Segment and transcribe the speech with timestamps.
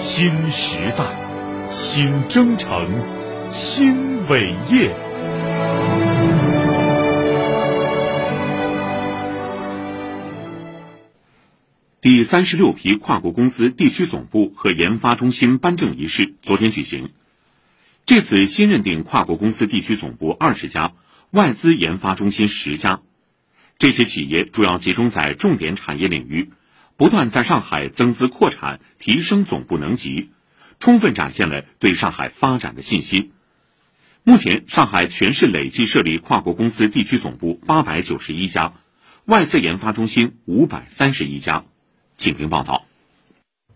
[0.00, 2.88] 新时代，新征程，
[3.50, 4.94] 新伟业。
[12.00, 17.10] 第三十六批跨国公司地区总部和研发中心颁证仪式昨天举行。
[18.06, 20.92] 这次新认定跨国公司地区总部二十家，
[21.30, 23.00] 外资研发中心十家。
[23.78, 26.52] 这些企业主要集中在重点产业领域，
[26.96, 30.30] 不断在上海增资扩产，提升总部能级，
[30.80, 33.32] 充分展现了对上海发展的信心。
[34.22, 38.72] 目前，上海全市累计设立跨国公司地区总部八百九十一家，
[39.26, 41.64] 外资研发中心五百三十一家。
[42.16, 42.86] 请听报道。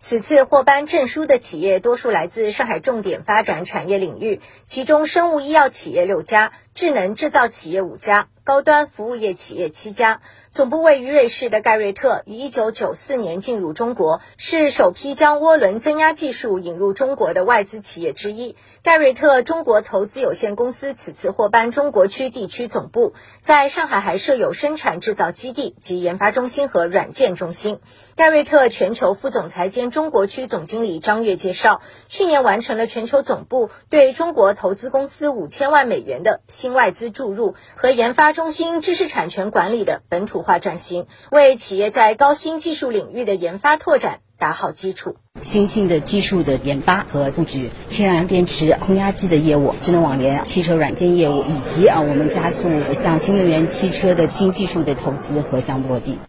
[0.00, 8.28] 此次获颁证书的企业多数来自上海重点发展产业领域，其中生物医药企业六家，智能制造企业五家。
[8.48, 10.22] 高端服务业企业七家，
[10.54, 18.56] 总部位于瑞士的盖瑞特于一九九四年进入中国，是首批将涡轮增压技术引入中国的外资企业之一。
[18.82, 27.80] 盖瑞特中国投资有限公司此次获颁中国区地区总部，在上海还设有生产制造基地及研发中心和软件中心。
[28.16, 38.37] 盖瑞特全球副总裁兼中国区总经理张悦介绍，去年完成了全球总部对中国投资公司五千万美元的新外资注入和研发。
[38.38, 45.16] 中心知识产权管理的本土化转型，为企业在高新技术领域的研发拓展打好基础。
[45.42, 56.20] 新兴的技术的研发和布局，氢燃电池、空压机的业务，智能网联、汽车软件业务，以及啊，我们加速向新能源汽车的新技术的投资和项目落地。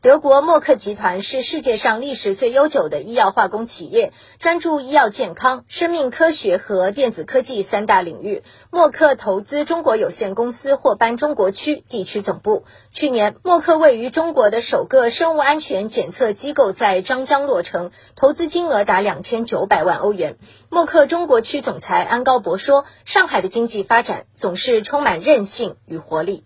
[0.00, 8.42] 德国默克集团是世界上历史最悠久的医药化工企业，专注医药健康、生命科学和电子科技三大领域。
[8.70, 12.64] 默克投资中国有限公司获颁中国区地区总部。
[12.92, 20.38] 去年，默克位于中国的首个生物安全检测机构在张江落成，投资金额达两千九百万欧元。
[20.70, 26.44] 默克中国区总裁安高博说：“上海的经济发展总是充满韧性与活力。”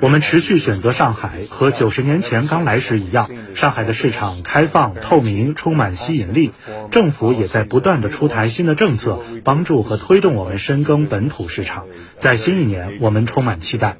[0.00, 3.28] 我们持续选择上海，和九十年前刚来时一样。
[3.54, 6.52] 上海的市场开放、透明，充满吸引力。
[6.90, 11.86] 政府也在不断的出台新的政策，帮助和推动我们深耕本土市场。
[12.16, 13.96] 在新一年，我们充满期待。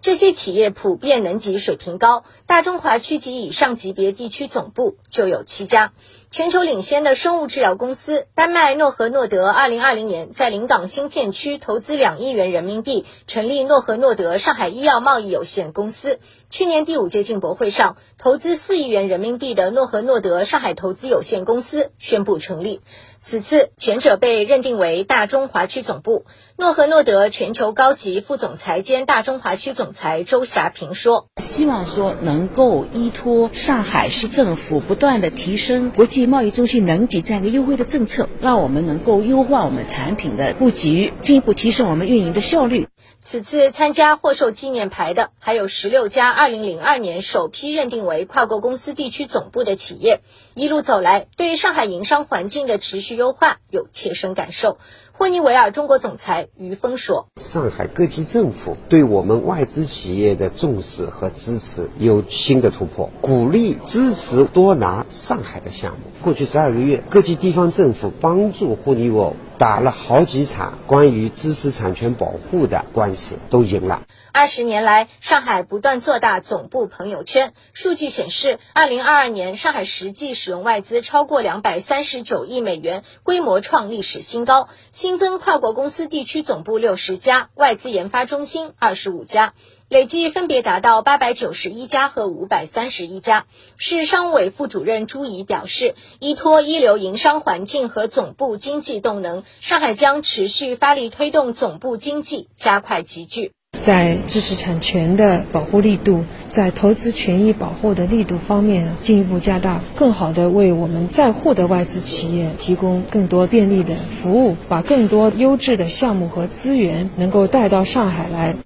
[0.00, 5.92] 这些企业普遍能级水平高，大中华区及以上级别地区总部就有七家。
[6.30, 16.18] 全球领先的生物制药公司丹麦诺和诺德，二零二零年在临港新片区投资两亿元人民币，成立诺和诺德上海医药贸易有限公司。
[16.50, 22.80] 去年第五届进博会上，投资四亿元人民币的诺和诺德上海投资有限公司宣布成立。
[23.20, 26.26] 此次前者被认定为大中华区总部。
[26.56, 42.88] 诺和诺德全球高级副总裁兼大中华区总裁周霞平说：“希望说能够依托上海市政府不断的提升国际贸易中心能级这样一个优惠的政策，让我们能够优化我们产品的布局，进一步提升我们运营的效率。”
[43.22, 50.20] 此次参加获授纪念牌的还有十六家二零零二年首批认定为跨国公司地区总部的企业。
[50.54, 54.78] 一路走来，对上海营商环境的持续优化有切身感受。
[55.10, 66.15] 霍尼韦尔中国总裁于峰说：“上海各级政府对我们外资企业的重视和支持有新的突破，鼓励支持多拿上海的项目。
[66.26, 74.02] 过去十二个月，各级地方政府帮助霍尼韦尔。”打了好几场关于知识产权保护的官司，都赢了。
[74.30, 77.54] 二十年来，上海不断做大总部朋友圈。
[77.72, 84.68] 数据显示，二零二二年上海实际使用外资超过两百三十九亿美元，规模创历史新高。
[84.90, 89.54] 新增跨国公司地区总部六十家，外资研发中心二十五家。
[89.88, 93.44] 累计分别达到八百九十一家和五百三十一家。
[93.76, 103.52] 市商务委副主任朱怡表示，依托一流营商环境和总部经济动能，上海将持续发力推动总部经济加快集聚。
[103.80, 118.56] 在知识产权的保护力度，在投资权益保护的力度方面进一步加大，更好的为我们在沪的外资企业提供更多便利的服务，把更多优质的项目和资源能够带到上海来。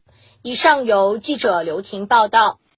[0.42, 2.60] 以上由记者刘婷报道。